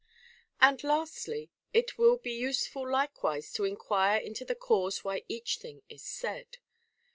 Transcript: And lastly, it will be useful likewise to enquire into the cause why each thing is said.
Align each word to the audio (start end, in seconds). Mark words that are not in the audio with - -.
And 0.59 0.83
lastly, 0.83 1.51
it 1.73 1.99
will 1.99 2.17
be 2.17 2.31
useful 2.31 2.89
likewise 2.89 3.53
to 3.53 3.65
enquire 3.65 4.17
into 4.17 4.43
the 4.43 4.55
cause 4.55 5.03
why 5.03 5.21
each 5.27 5.59
thing 5.59 5.83
is 5.89 6.01
said. 6.01 6.57